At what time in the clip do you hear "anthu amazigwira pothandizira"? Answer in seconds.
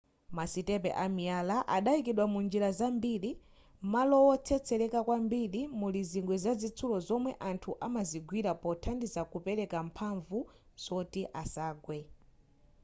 7.49-9.23